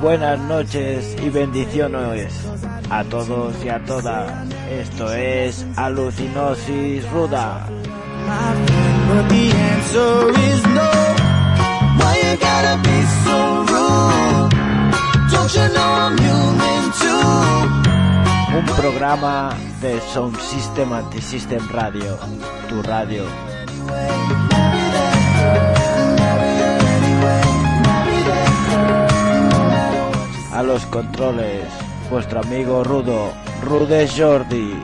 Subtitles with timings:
[0.00, 2.34] buenas noches y bendiciones
[2.90, 4.48] a todos y a todas.
[4.70, 7.66] Esto es Alucinosis Ruda.
[18.56, 22.18] Un programa de Sound System Anti-System Radio.
[22.68, 23.24] Tu radio.
[30.62, 31.64] Los controles,
[32.10, 33.32] vuestro amigo Rudo,
[33.62, 34.74] Rude Jordi.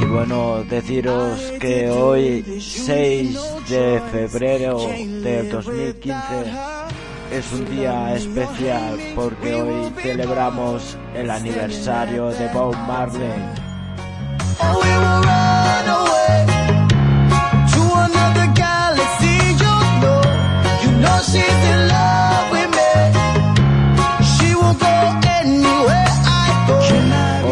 [0.00, 6.14] Y bueno, deciros que hoy, 6 de febrero del 2015,
[7.30, 13.62] es un día especial porque hoy celebramos el aniversario de Bob Marley.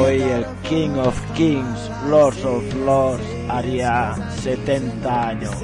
[0.02, 5.54] Hoy el King of Kings, Lords of Lords, haría 70 años.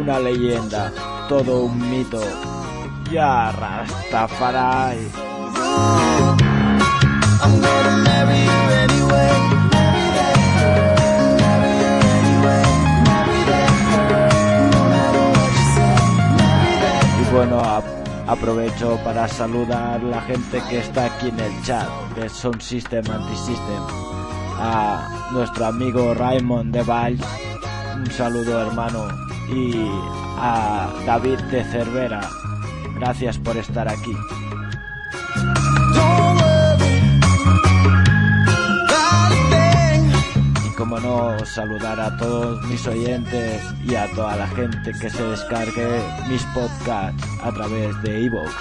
[0.00, 0.92] Una leyenda,
[1.28, 2.20] todo un mito.
[3.12, 5.08] Ya Rastafari.
[18.28, 23.82] Aprovecho para saludar la gente que está aquí en el chat de Sound System Anti-System.
[24.60, 27.24] A nuestro amigo Raymond de Valls,
[27.96, 29.08] un saludo hermano.
[29.48, 29.72] Y
[30.38, 32.20] a David de Cervera,
[32.96, 34.14] gracias por estar aquí.
[40.66, 45.22] Y como no, saludar a todos mis oyentes y a toda la gente que se
[45.22, 48.52] descargue mis podcasts a través de iVoox.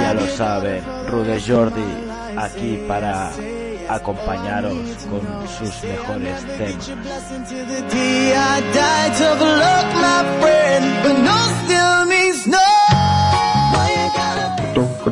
[0.00, 1.82] Ya lo be saben, Rude Jordi
[2.38, 3.30] aquí para
[3.90, 4.78] acompañaros
[5.10, 6.90] con sus mejores temas.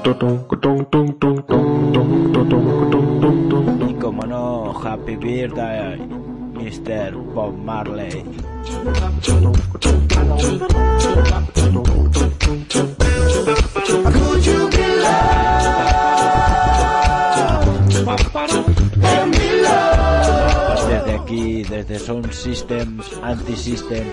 [0.08, 0.14] Y
[4.00, 5.98] como no, Happy Birthday,
[6.54, 7.14] Mr.
[7.34, 8.24] Bob Marley.
[20.88, 24.06] Desde aquí, desde Sound Systems Anti-System,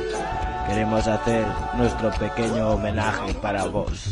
[0.68, 1.46] queremos hacer
[1.78, 4.12] nuestro pequeño homenaje para vos.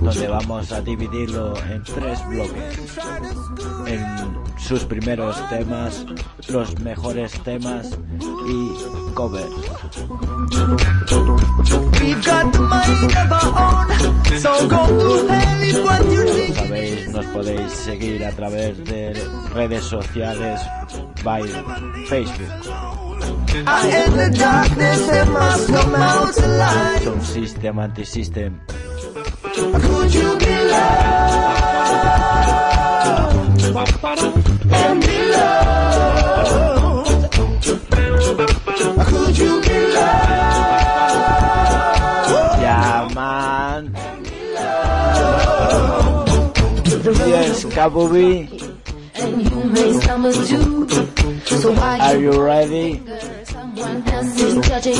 [0.00, 2.98] Donde vamos a dividirlo en tres bloques.
[3.86, 6.04] En sus primeros temas,
[6.48, 7.90] los mejores temas
[8.46, 9.48] y covers.
[17.68, 19.14] Seguir a través de
[19.54, 20.60] redes sociales,
[21.24, 21.42] by
[22.06, 22.48] Facebook.
[27.02, 28.60] Sound System, Anti-System.
[34.00, 34.37] Could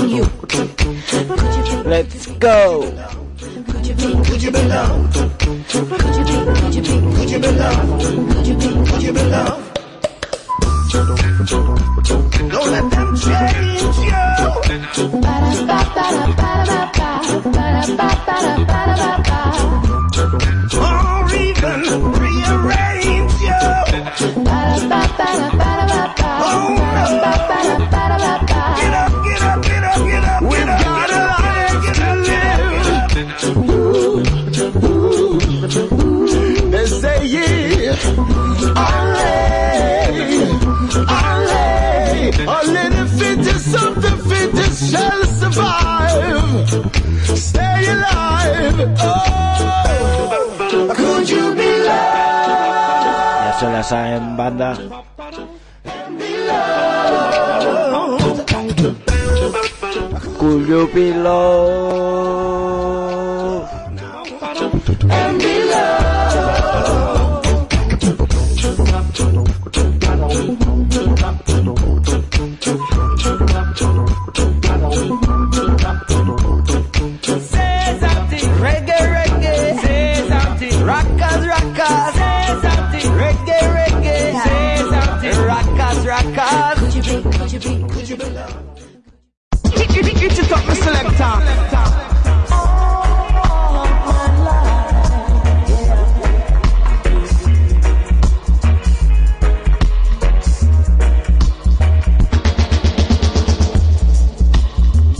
[0.08, 0.24] you?
[0.24, 2.82] Could you be, Let's go!
[3.38, 5.14] could you be, could you be loved?
[5.14, 5.94] Could you be,
[6.60, 8.02] could you be, could you be loved?
[8.34, 9.68] Could you be, could you be loved?
[13.18, 14.28] change you.
[20.80, 22.17] Or even
[45.50, 46.68] survive.
[47.38, 48.94] Stay alive.
[49.00, 50.37] Oh,
[53.90, 54.76] Ya se banda.
[60.38, 62.38] Could you be loved?
[65.38, 65.54] Be
[70.20, 70.67] loved.
[81.48, 82.14] Rockers, rockers.
[82.14, 84.18] Say something, reggae, reggae.
[84.44, 86.78] Say something, rockers, rockers.
[86.78, 88.80] Could you be, could you be, could you be loved?
[89.64, 91.34] It, it, it, it is up the selector.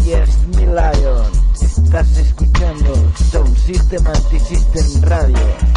[0.05, 1.33] Yes, mi lion.
[1.61, 5.68] Estás escuchando Sound System Anti-System Radio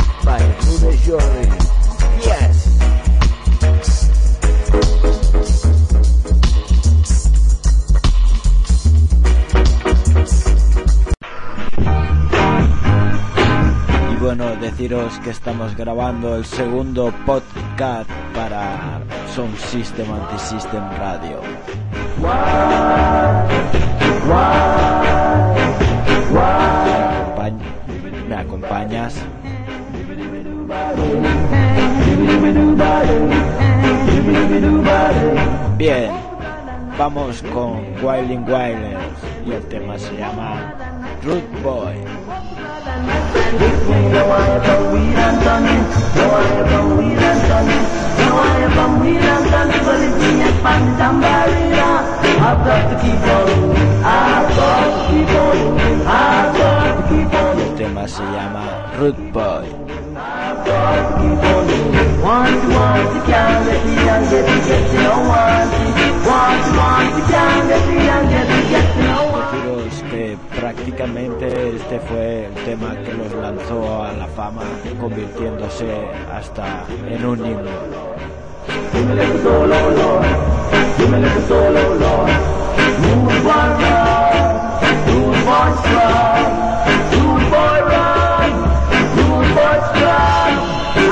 [14.12, 19.00] Y bueno, deciros que estamos grabando el segundo podcast para
[19.34, 21.40] Sound System Anti-System Radio.
[26.34, 29.16] ¿Me, acompañ- ¿Me acompañas?
[35.78, 36.12] Bien,
[36.98, 40.74] vamos con Wilding Wilders y el tema se llama
[41.24, 41.98] Root Boy.
[57.58, 58.64] El tema se llama
[59.00, 59.81] Root Boy.
[70.62, 74.62] Prácticamente este fue el tema que los lanzó a la fama,
[75.00, 75.88] convirtiéndose
[76.32, 77.72] hasta en un himno.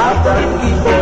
[0.09, 0.99] El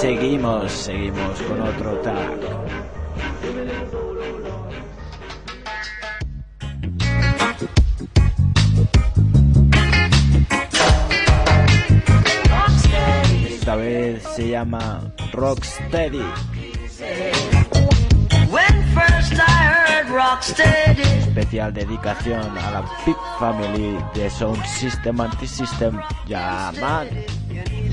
[0.00, 2.38] Seguimos, seguimos con otro tag.
[13.48, 16.18] Esta vez se llama Rocksteady.
[18.50, 26.00] When first I heard Rocksteady, Especial dedicación a la Big Family de Sound System Anti-System.
[26.26, 26.72] Ya,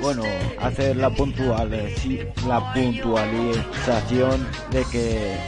[0.00, 0.22] Bueno,
[0.60, 5.38] hacer la puntual, eh, la puntualización de que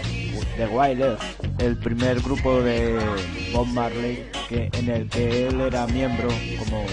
[0.57, 1.21] The Wailers,
[1.59, 2.99] el primer grupo de
[3.53, 6.29] Bob Marley que, en el que él era miembro
[6.59, 6.87] como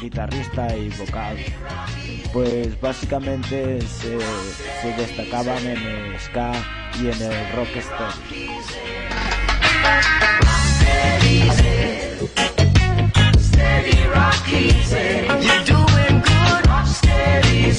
[0.00, 1.36] guitarrista y vocal,
[2.32, 4.18] pues básicamente se,
[4.96, 6.52] destacaban en el ska
[7.00, 8.06] y en el rockster.
[13.38, 15.26] Steady, rock easy.
[15.46, 16.66] You're doing good.
[16.68, 17.72] Rock steady,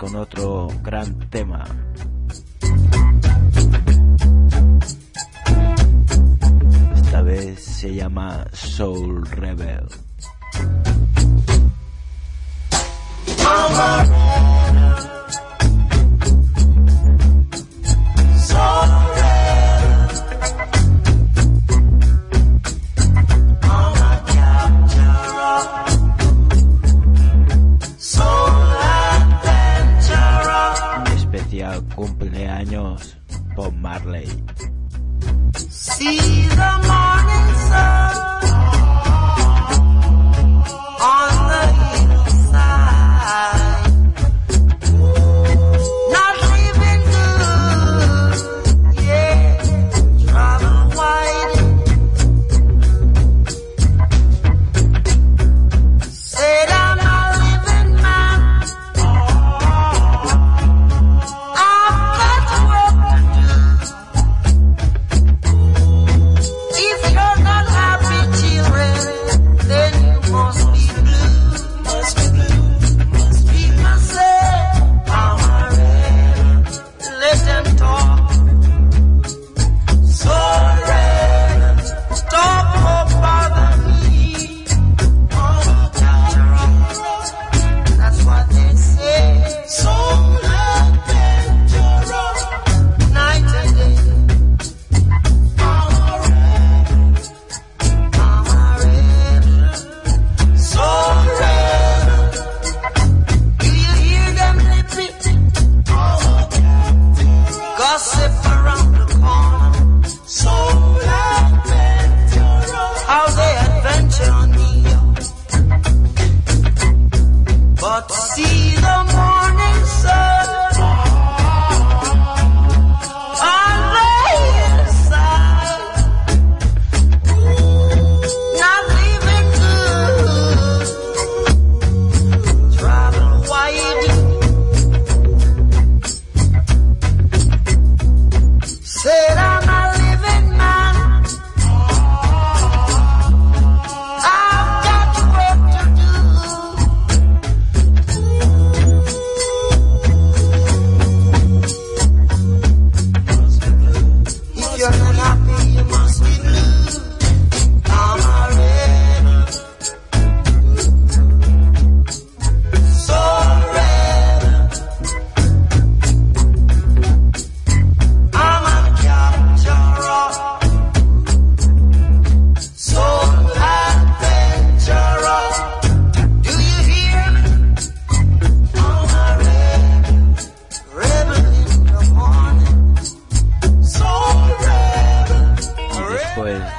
[0.00, 1.62] con otro gran tema.
[6.96, 9.86] Esta vez se llama Soul Rebel.
[36.18, 36.39] see.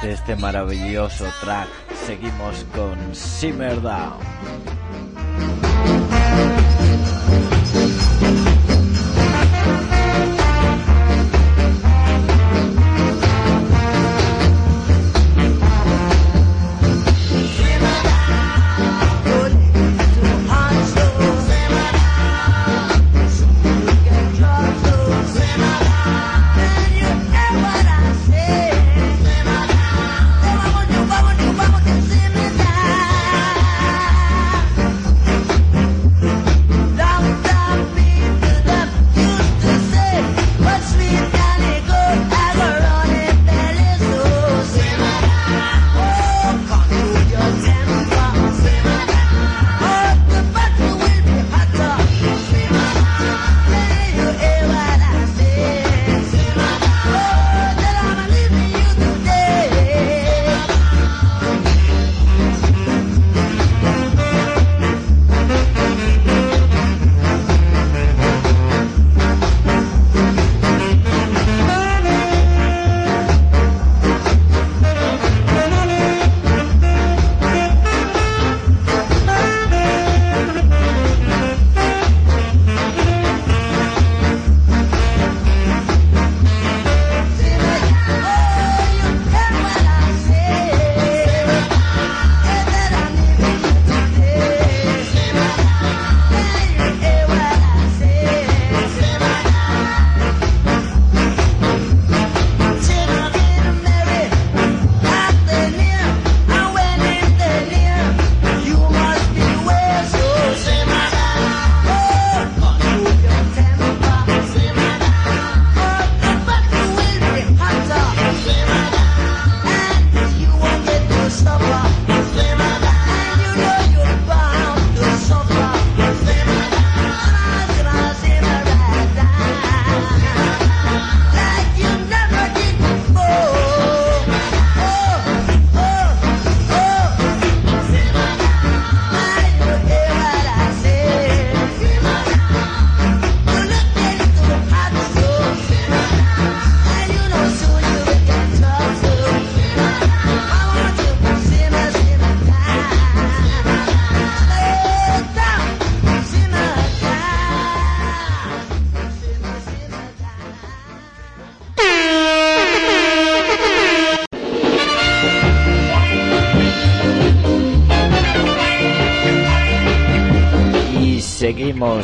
[0.00, 1.68] de este maravilloso track.
[2.06, 4.71] Seguimos con Simmer Down.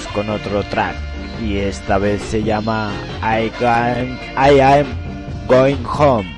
[0.07, 0.97] Con otro track
[1.43, 4.87] y esta vez se llama I, Can, I Am
[5.47, 6.38] Going Home.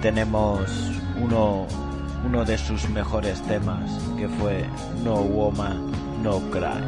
[0.00, 0.70] tenemos
[1.20, 1.66] uno,
[2.24, 4.64] uno de sus mejores temas, que fue
[5.02, 6.82] No Woman, No Cry.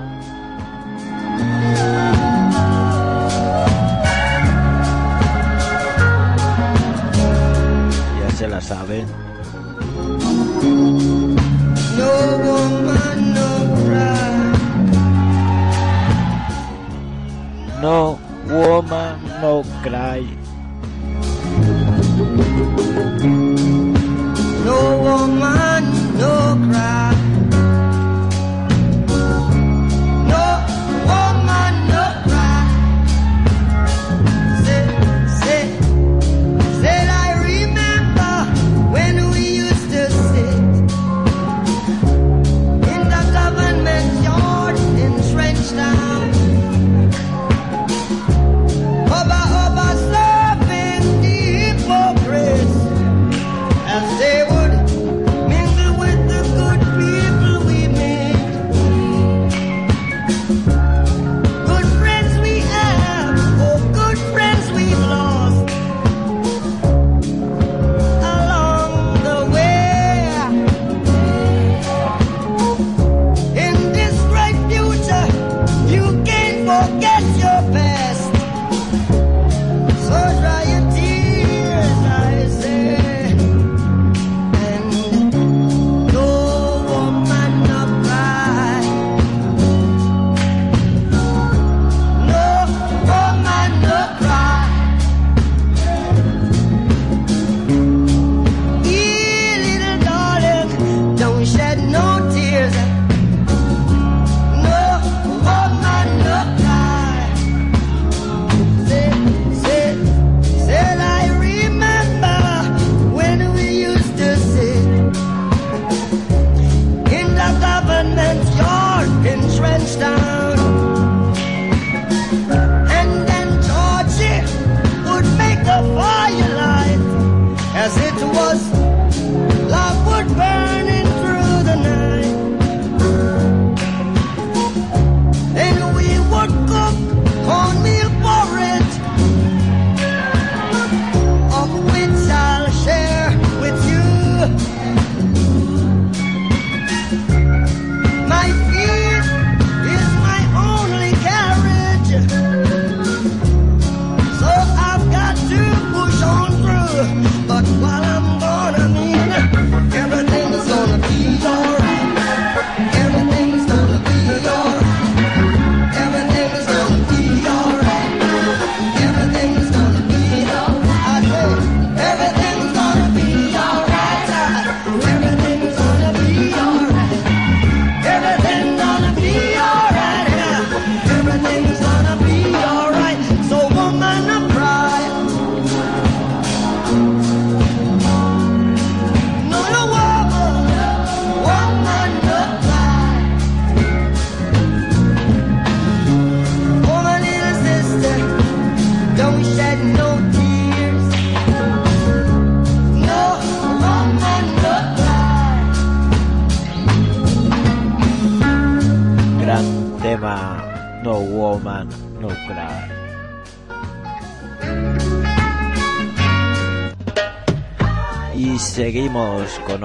[8.21, 9.07] Ya se la saben.
[11.97, 12.13] No
[12.47, 13.49] woman, no
[13.85, 14.33] cry.
[17.81, 18.19] No
[18.49, 20.48] woman, no cry
[24.65, 25.83] No woman,
[26.19, 26.35] no
[26.71, 27.38] cry.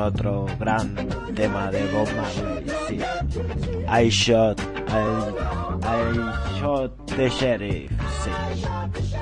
[0.05, 0.95] otro gran
[1.35, 2.65] tema de Bob Marley.
[2.87, 2.99] Sí.
[3.87, 5.03] I shot, I,
[5.83, 7.91] I shot the sheriff.
[8.23, 9.12] Sí.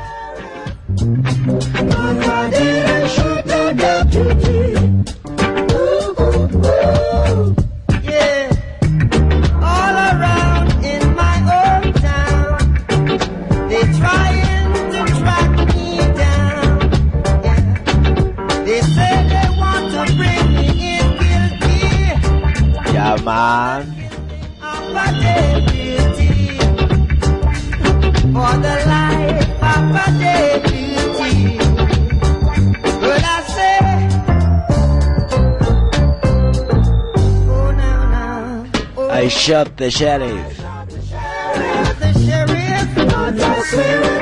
[39.52, 40.58] up the sheriff.
[40.58, 44.22] The sheriff, the sheriff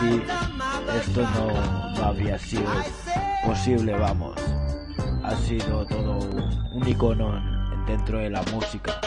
[0.00, 2.70] esto no, no habría sido
[3.44, 4.36] posible, vamos.
[5.24, 6.18] Ha sido todo
[6.72, 7.40] un icono
[7.86, 9.00] dentro de la música.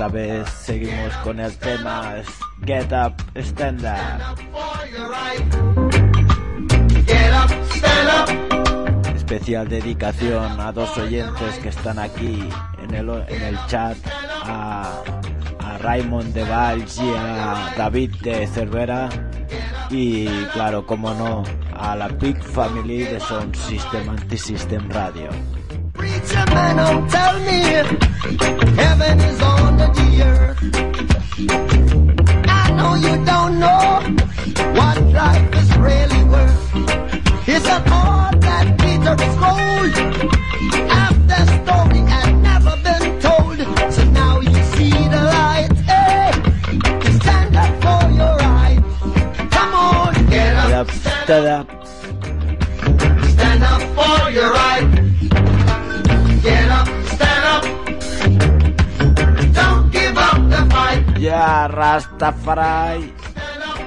[0.00, 2.14] otra vez seguimos con el tema
[2.64, 4.38] Get Up, Stand Up.
[9.14, 12.48] Especial dedicación a dos oyentes que están aquí
[12.82, 13.98] en el, en el chat,
[14.46, 15.02] a,
[15.80, 19.10] Raymond de Valls y a David de Cervera.
[19.90, 21.44] Y claro, como no,
[21.78, 25.28] a la Big Family de Sound System Anti-System Radio.
[28.22, 30.58] Heaven is on the earth.
[32.48, 34.02] I know you don't know
[34.78, 37.48] what life is really worth.
[37.48, 38.80] It's an art that
[61.90, 63.02] Rastafari.
[63.30, 63.78] Stand up.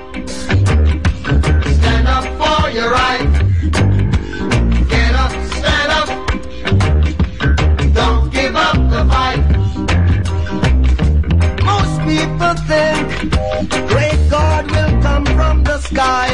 [1.80, 3.32] Stand up for your right.
[4.92, 6.10] Get up, stand up.
[8.00, 9.46] Don't give up the fight.
[11.72, 13.08] Most people think
[13.88, 16.28] great God will come from the sky.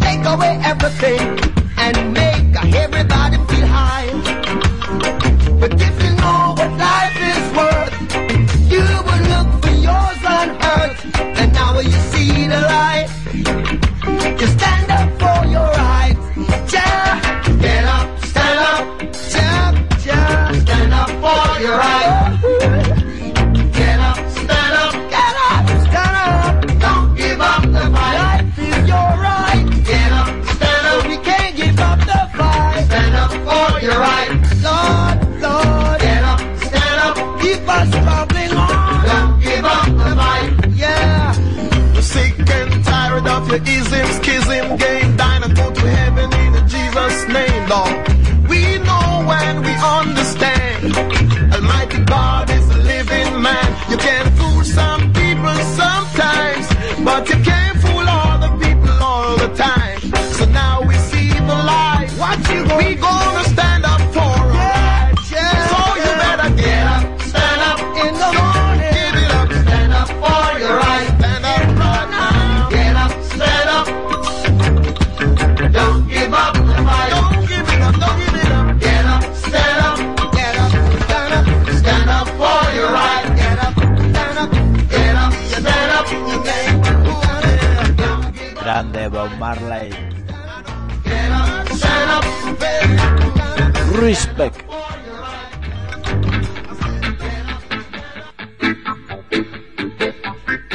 [0.00, 1.57] Take away everything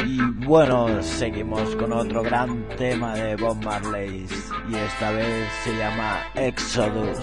[0.06, 4.24] Y bueno, seguimos con otro gran tema de Bob Marley
[4.70, 7.18] y esta vez se llama Exodus.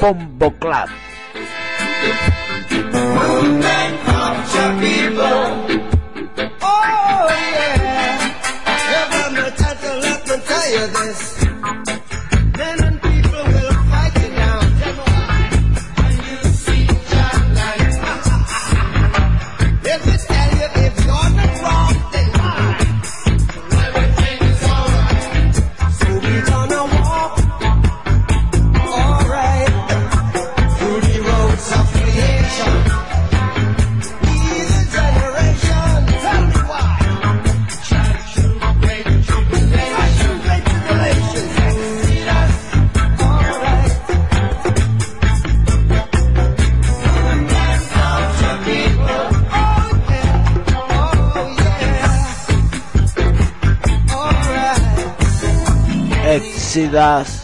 [0.00, 0.88] Bombo Club.
[56.72, 57.41] felicidad.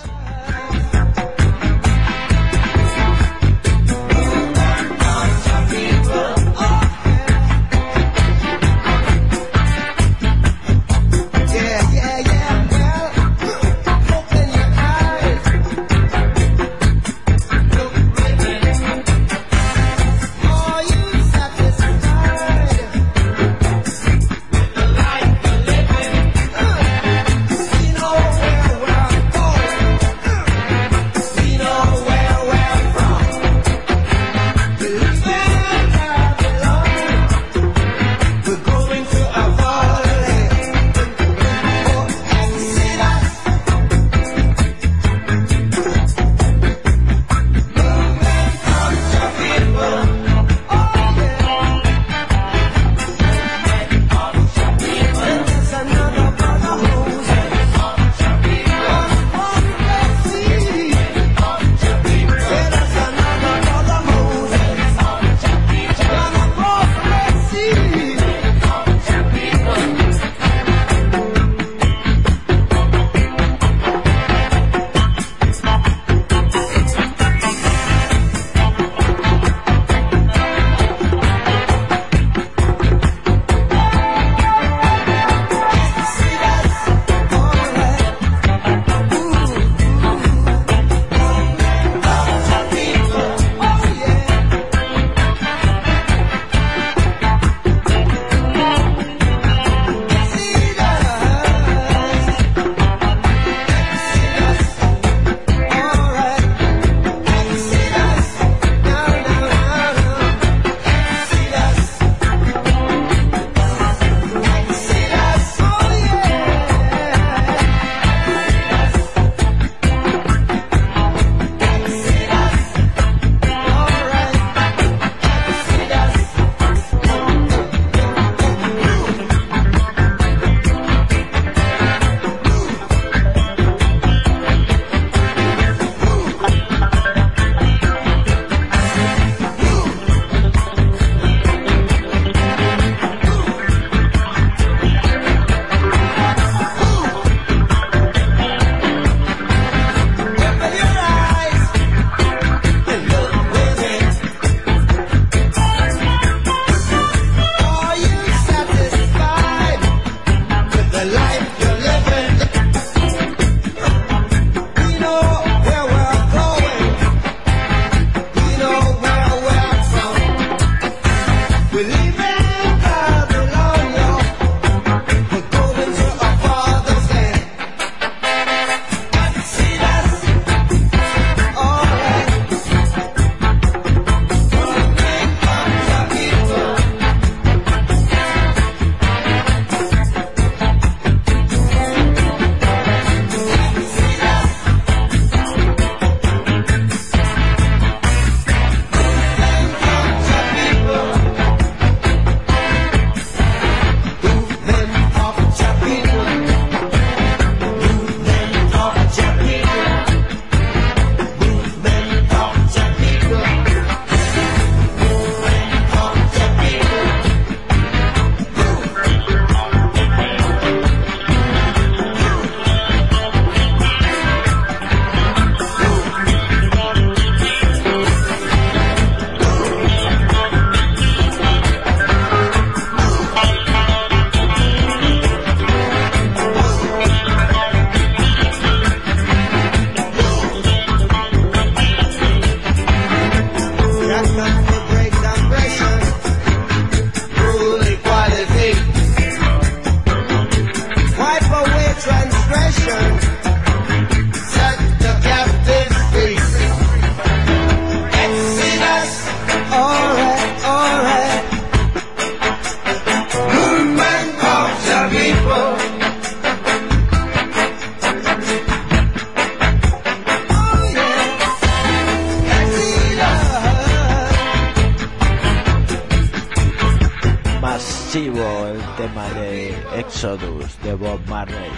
[278.10, 281.70] progresivo el tema de Exodus de Bob Marley.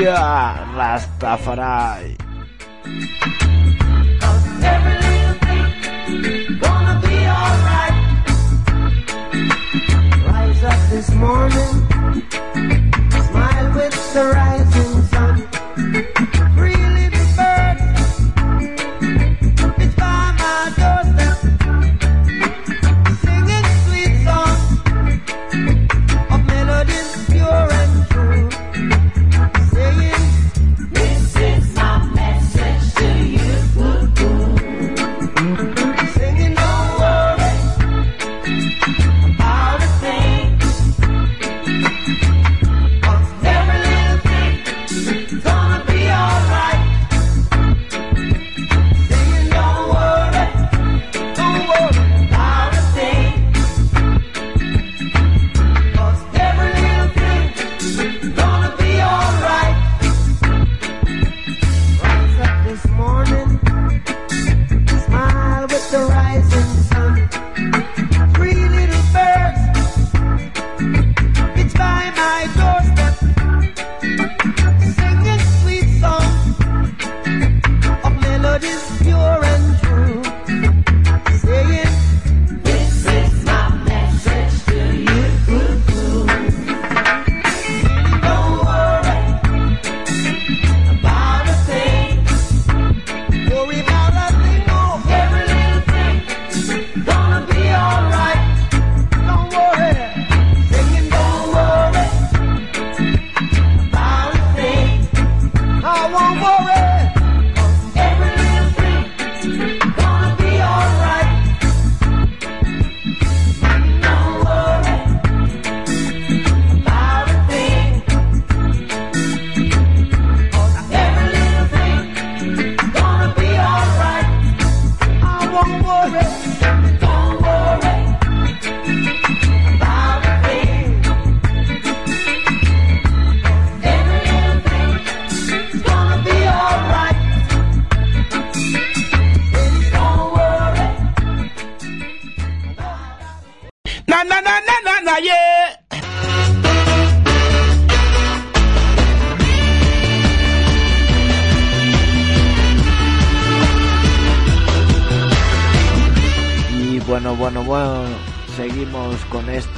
[0.00, 2.14] Yeah, Rastafari.
[7.66, 7.96] Right.
[10.24, 11.74] Rise this morning,
[13.10, 14.67] smile with the rise.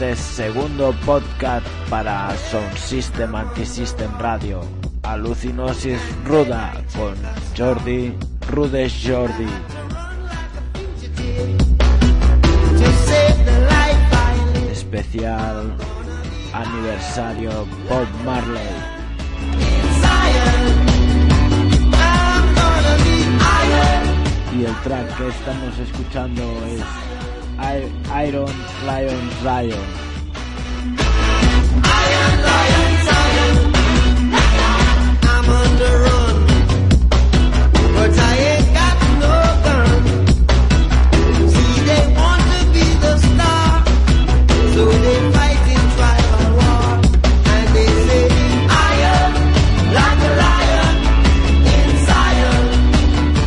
[0.00, 4.62] Este segundo podcast para Sound System Anti-System Radio.
[5.02, 7.14] Alucinosis Ruda con
[7.54, 8.14] Jordi,
[8.48, 9.46] Rudes Jordi.
[14.72, 15.76] Especial
[16.54, 17.50] aniversario
[17.86, 18.62] Bob Marley.
[24.58, 27.09] Y el track que estamos escuchando es
[27.62, 28.50] Iron
[28.86, 30.10] Lion lion.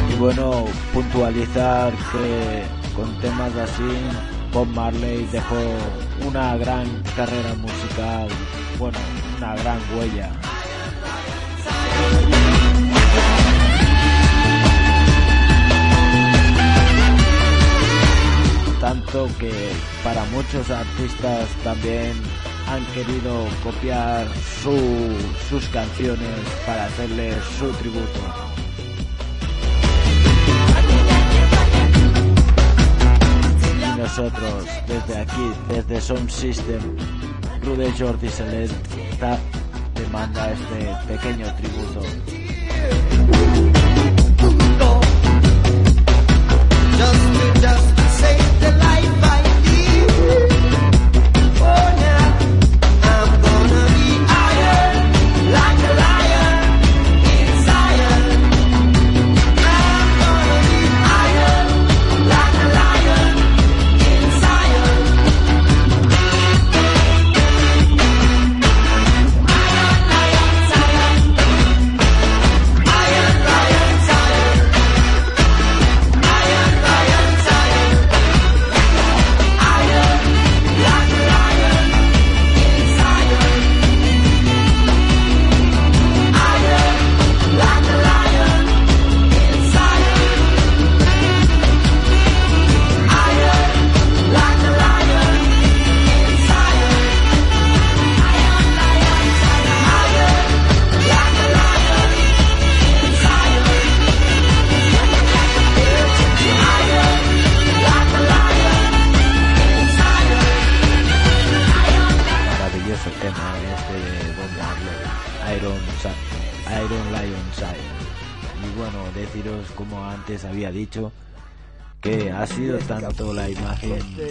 [0.10, 3.84] Y bueno, puntualizar que con temas así,
[4.54, 5.56] Bob Marley dejó
[6.28, 6.86] una gran
[7.16, 8.28] carrera musical,
[8.78, 8.98] bueno,
[9.38, 10.32] una gran huella.
[18.80, 19.52] Tanto que
[20.04, 22.12] para muchos artistas también
[22.70, 24.28] han querido copiar
[24.62, 25.16] su-
[25.50, 28.43] sus canciones para hacerle su tributo.
[34.16, 36.82] Nosotros, desde aquí, desde Sound System,
[37.64, 39.40] Rude Jordi Selecta,
[39.96, 42.02] te manda este pequeño tributo.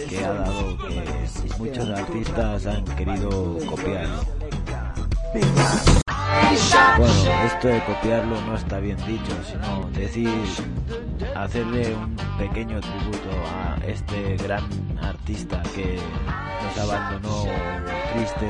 [0.09, 1.03] Que ha dado que
[1.59, 4.23] muchos artistas han querido copiarlo.
[6.97, 10.29] Bueno, esto de copiarlo no está bien dicho, sino decir,
[11.35, 14.63] hacerle un pequeño tributo a este gran
[15.01, 15.97] artista que
[16.63, 17.45] nos abandonó
[18.13, 18.49] triste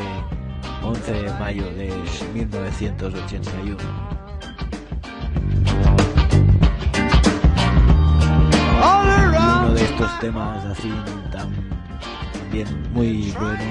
[0.83, 1.93] 11 de mayo de
[2.33, 4.12] 1981.
[9.83, 10.91] Estos temas así
[11.31, 11.51] tan
[12.33, 13.61] también muy bueno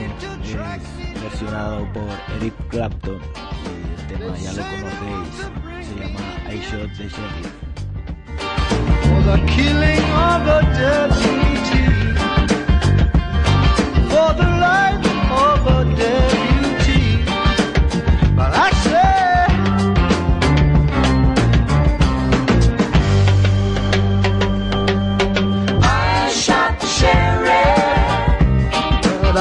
[0.45, 6.91] es versionado por Eric Clapton y el tema ya lo conocéis se llama I Shot
[6.97, 7.53] the Sheriff
[9.03, 11.85] For the killing of a deputy.
[14.11, 16.52] For the life of a deputy.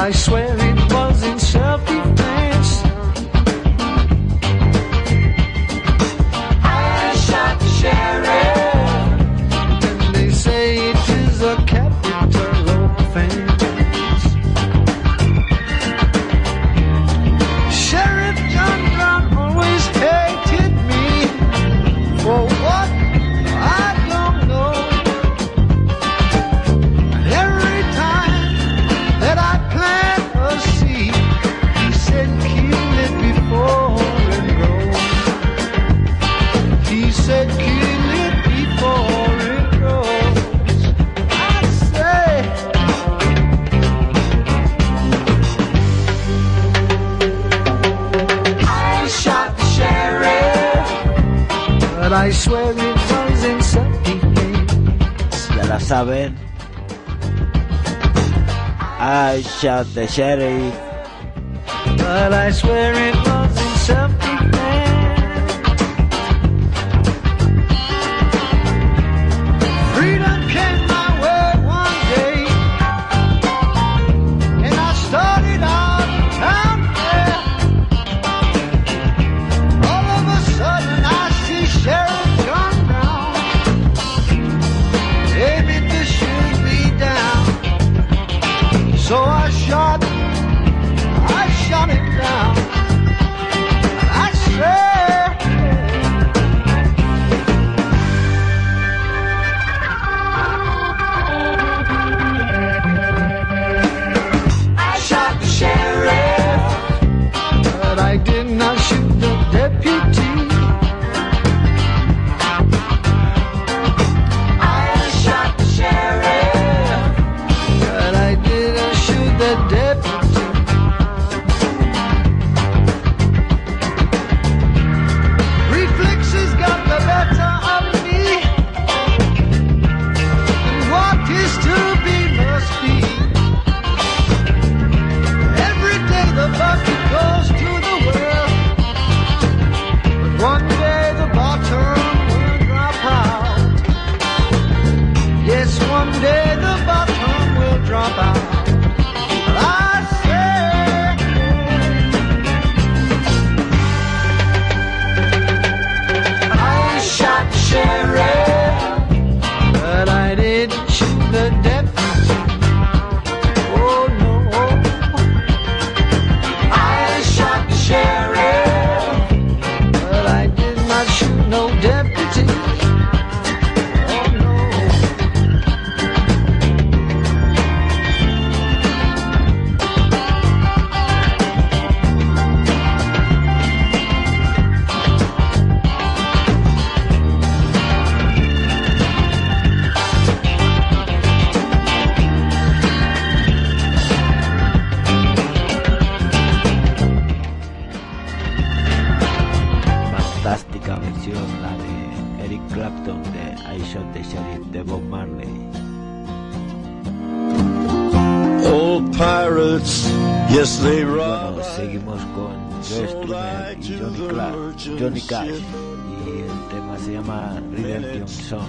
[0.02, 0.51] I swear
[59.62, 60.74] shot the sheriff.
[61.98, 63.41] But I swear it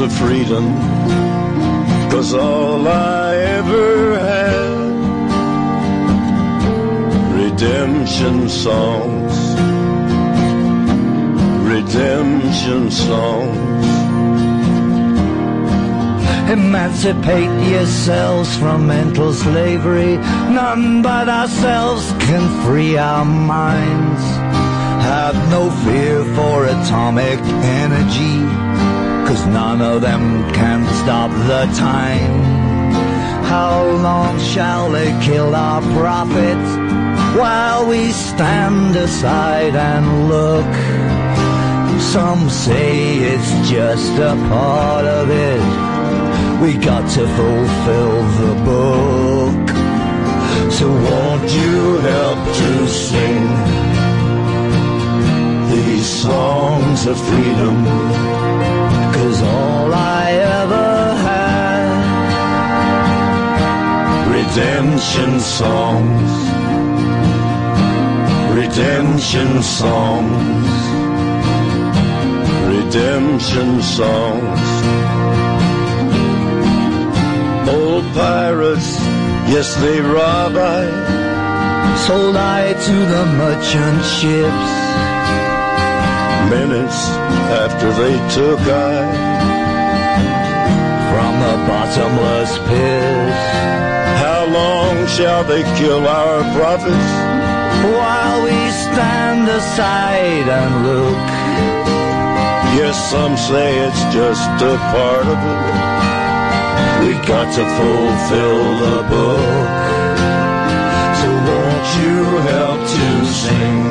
[0.00, 0.76] of freedom?
[2.10, 4.88] Cause all I ever had,
[7.34, 9.34] redemption songs,
[11.68, 13.88] redemption songs.
[16.50, 20.16] Emancipate yourselves from mental slavery.
[20.16, 24.22] None but ourselves can free our minds.
[25.02, 27.38] Have no fear for atomic
[27.82, 28.67] energy,
[29.28, 30.24] cause none of them
[30.54, 32.40] can stop the time.
[33.44, 36.70] How long shall they kill our prophets
[37.38, 40.72] while we stand aside and look?
[42.00, 45.62] Some say it's just a part of it.
[46.62, 49.66] We got to fulfill the book.
[50.72, 53.46] So won't you help to sing
[55.74, 58.28] these songs of freedom?
[59.38, 61.86] Cause all I ever had,
[64.34, 66.32] redemption songs,
[68.58, 70.70] redemption songs,
[72.66, 74.68] redemption songs.
[77.68, 78.98] Old pirates,
[79.54, 80.84] yes, they rob I.
[82.08, 84.72] Sold I to the merchant ships.
[86.50, 87.00] Minutes
[87.62, 89.27] after they took I
[91.40, 93.34] the bottomless pit.
[94.24, 97.12] How long shall they kill our prophets?
[97.96, 101.28] While we stand aside and look.
[102.78, 105.88] Yes, some say it's just a part of it.
[107.02, 109.78] We got to fulfill the book.
[111.20, 112.16] So won't you
[112.52, 113.06] help to
[113.42, 113.82] sing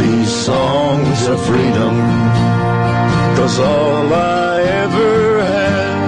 [0.00, 2.59] these songs of freedom?
[3.40, 5.98] Cause all I ever had,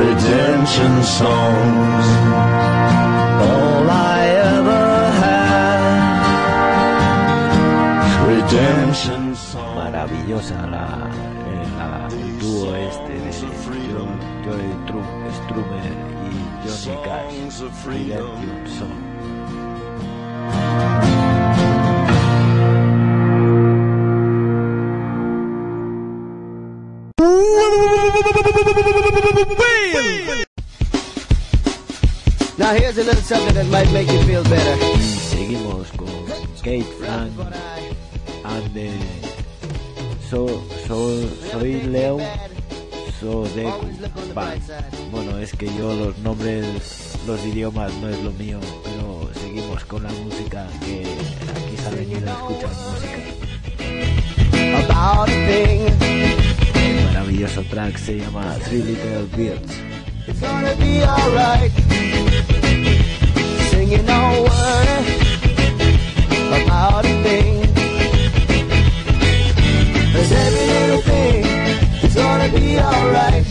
[0.00, 2.06] redemption songs.
[3.48, 4.20] All I
[4.56, 4.88] ever
[5.22, 6.16] had.
[8.32, 9.76] Redemption songs.
[9.76, 10.86] Maravillosa la,
[11.78, 14.08] la- el dúo este de Joe,
[14.44, 15.96] Joey Tru- Strummer
[16.32, 16.34] y
[16.64, 17.34] Johnny Cash.
[17.84, 19.04] Redemption Song.
[32.88, 34.76] Here's a little something that might make you feel better.
[34.96, 36.08] Y seguimos con
[36.62, 37.32] Kate Frank
[38.44, 38.90] and the
[40.30, 42.18] so, so, Soy Leo
[43.20, 43.86] Sodeku
[44.34, 44.62] Band.
[45.10, 50.04] Bueno, es que yo los nombres, los idiomas no es lo mío, pero seguimos con
[50.04, 53.18] la música que aquí se ha venido a escuchar música.
[56.74, 59.87] El maravilloso track se llama Three Little Birds.
[60.40, 61.72] It's gonna be alright.
[63.70, 64.88] Singing no word
[66.62, 67.66] about a thing.
[70.12, 71.44] Cause every little thing
[72.04, 73.46] is gonna be alright.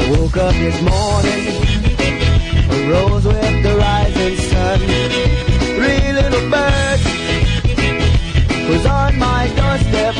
[0.00, 1.42] I woke up this morning,
[2.74, 4.80] arose with the rising sun.
[5.76, 7.04] Three little birds
[8.68, 10.15] was on my doorstep,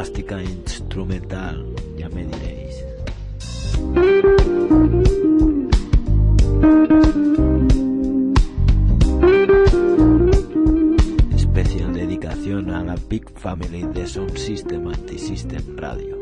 [0.00, 1.62] Fantástica instrumental,
[1.94, 2.74] ya me diréis.
[11.36, 16.16] Especial dedicación a la Big Family de Sound System Anti-System Radio.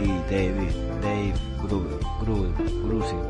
[0.00, 0.72] y David,
[1.02, 2.50] Dave Gruber, Gruber,
[2.84, 3.20] Grusin.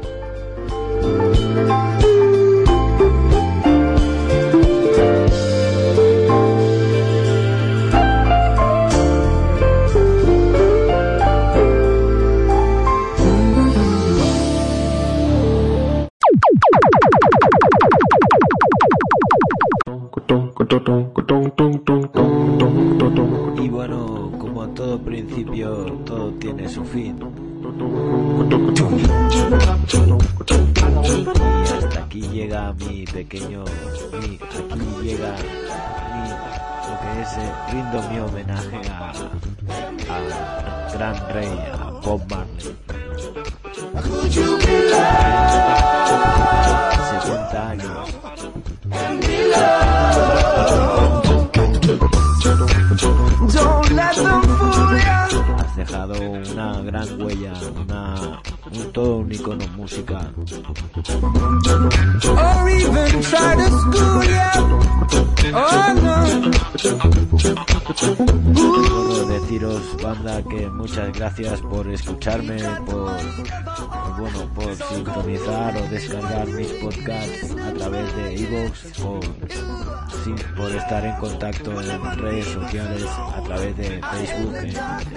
[81.63, 84.67] Contacto en redes sociales a través de Facebook, en,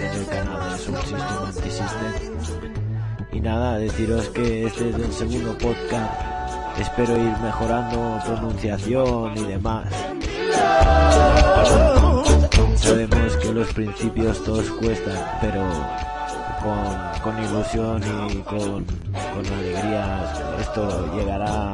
[0.00, 2.62] el canal de Subsystem Antisystem.
[3.32, 6.12] Y nada, deciros que este es el segundo podcast.
[6.78, 9.88] Espero ir mejorando pronunciación y demás.
[12.76, 15.62] Sabemos que los principios todos cuestan, pero
[16.62, 21.72] con, con ilusión y con, con alegría esto llegará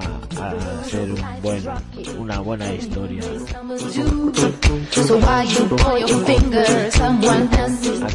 [0.51, 1.63] a ser un buen,
[2.19, 3.23] una buena historia.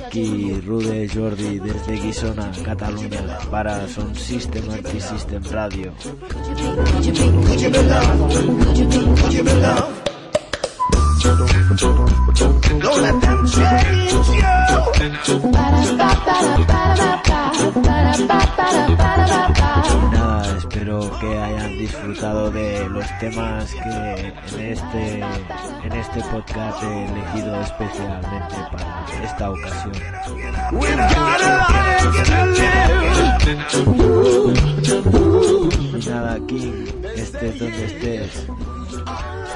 [0.05, 5.93] Aquí Rude Jordi desde Guisona, Cataluña, para Son System Anti-System Radio.
[20.11, 25.19] Nada, espero que hayan disfrutado de los temas que en este,
[25.84, 29.93] en este podcast he elegido especialmente para esta ocasión.
[35.93, 38.47] Y nada, King, estés donde estés.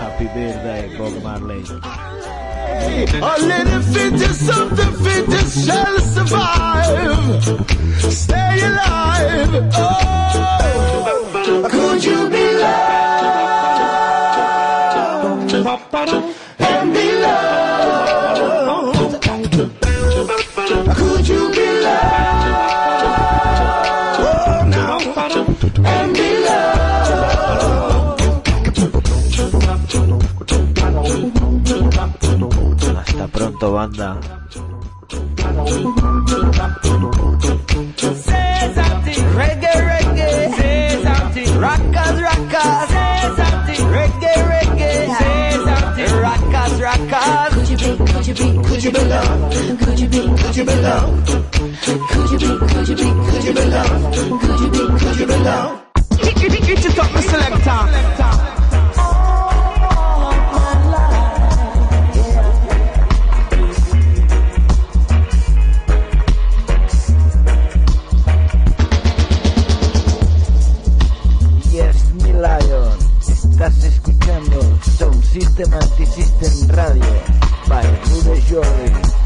[0.01, 1.61] Happy birthday, Bob Marley.
[3.21, 7.43] A little fit is something fit is shall survive.
[8.11, 9.69] Stay alive.
[9.75, 13.21] Oh, could you be loved
[16.59, 17.60] and be loved?
[33.89, 34.09] Banda.
[38.27, 40.31] Say something, reggae, reggae.
[40.57, 42.89] Say something, rockers, rockers.
[42.93, 44.93] Say something, reggae, reggae.
[45.19, 47.53] Say something, rockers, rockers.
[47.55, 47.89] Could you be?
[48.11, 48.47] Could you be?
[48.67, 49.83] Could you be loved?
[49.83, 50.21] Could you be?
[50.41, 51.27] Could you be loved?
[52.11, 52.49] Could you be?
[52.71, 53.07] Could you be?
[53.29, 54.15] Could you be loved?
[54.41, 54.81] Could you be?
[54.99, 55.77] Could you be loved?
[56.71, 58.40] Get it up, my selector.
[75.51, 77.23] System Anti-System Radio
[77.67, 77.83] by
[78.23, 79.20] Rude Jordan.